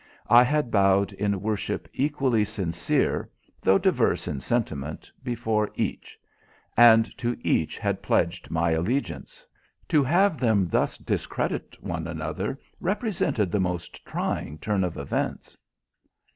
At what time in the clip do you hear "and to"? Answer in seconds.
6.75-7.37